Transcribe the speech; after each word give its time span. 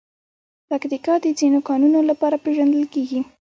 پکتیکا 0.69 1.13
د 1.21 1.25
ځینو 1.39 1.59
کانونو 1.69 1.99
لپاره 2.09 2.41
پېژندل 2.43 2.85
کېږي. 2.93 3.19